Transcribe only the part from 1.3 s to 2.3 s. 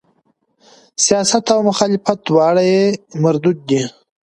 او مخالفت